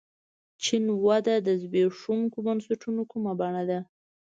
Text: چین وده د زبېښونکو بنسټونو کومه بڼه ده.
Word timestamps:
چین 0.63 0.83
وده 1.05 1.35
د 1.47 1.49
زبېښونکو 1.61 2.37
بنسټونو 2.45 3.01
کومه 3.11 3.31
بڼه 3.39 3.63
ده. 3.69 3.79